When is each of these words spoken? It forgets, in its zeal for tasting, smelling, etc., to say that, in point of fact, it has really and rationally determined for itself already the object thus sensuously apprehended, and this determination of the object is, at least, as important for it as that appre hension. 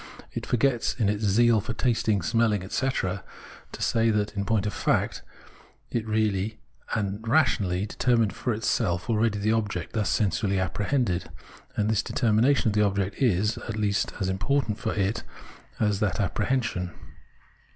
It 0.33 0.47
forgets, 0.47 0.95
in 0.95 1.09
its 1.09 1.23
zeal 1.25 1.61
for 1.61 1.73
tasting, 1.73 2.23
smelling, 2.23 2.63
etc., 2.63 3.23
to 3.71 3.81
say 3.83 4.09
that, 4.09 4.35
in 4.35 4.45
point 4.45 4.65
of 4.65 4.73
fact, 4.73 5.21
it 5.91 5.99
has 6.05 6.07
really 6.07 6.59
and 6.95 7.19
rationally 7.27 7.85
determined 7.85 8.33
for 8.33 8.51
itself 8.51 9.11
already 9.11 9.37
the 9.37 9.51
object 9.51 9.93
thus 9.93 10.09
sensuously 10.09 10.59
apprehended, 10.59 11.29
and 11.75 11.87
this 11.87 12.01
determination 12.01 12.69
of 12.69 12.73
the 12.73 12.83
object 12.83 13.21
is, 13.21 13.59
at 13.69 13.77
least, 13.77 14.11
as 14.19 14.27
important 14.27 14.79
for 14.79 14.91
it 14.95 15.21
as 15.79 15.99
that 15.99 16.15
appre 16.15 16.47
hension. 16.47 16.91